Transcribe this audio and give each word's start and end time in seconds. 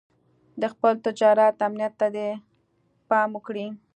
د 0.61 0.63
خپل 0.73 0.93
تجارت 1.05 1.55
امنيت 1.67 1.93
ته 1.99 2.07
دې 2.15 2.29
پام 3.09 3.31
کړی. 3.45 3.67